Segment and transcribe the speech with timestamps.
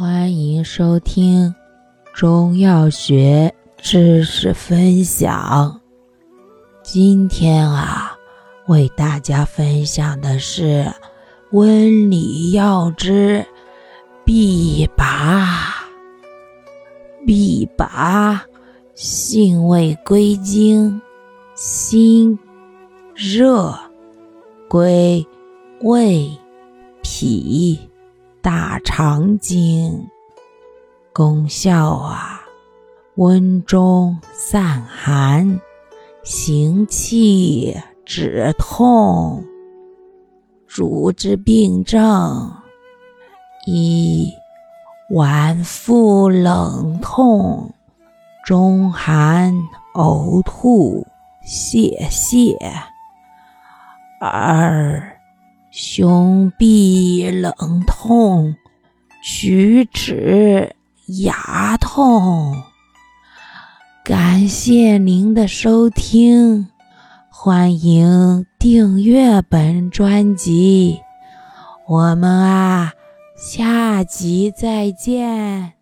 [0.00, 1.54] 欢迎收听
[2.14, 5.78] 中药学知识分享。
[6.82, 8.16] 今天啊，
[8.66, 10.90] 为大家分享的是
[11.50, 13.44] 温里药之
[14.24, 15.84] 必拔。
[17.26, 18.42] 必拔
[18.94, 20.98] 性味归经：
[21.54, 22.38] 辛、
[23.14, 23.78] 热，
[24.66, 25.26] 归
[25.82, 26.30] 胃、
[27.02, 27.78] 脾。
[28.42, 30.08] 大肠经
[31.12, 32.40] 功效啊，
[33.16, 35.60] 温中散寒，
[36.22, 37.76] 行气
[38.06, 39.44] 止痛。
[40.66, 42.50] 主治病症：
[43.66, 44.32] 一、
[45.10, 47.74] 脘腹冷痛、
[48.46, 49.52] 中寒、
[49.94, 51.06] 呕吐、
[51.42, 52.56] 泄泻；
[54.20, 55.19] 二、
[55.70, 57.52] 胸痹冷
[57.86, 58.56] 痛、
[59.24, 60.74] 龋齿、
[61.24, 62.54] 牙痛。
[64.04, 66.66] 感谢您的收听，
[67.30, 71.00] 欢迎订阅本专辑。
[71.86, 72.92] 我们啊，
[73.36, 75.79] 下集再见。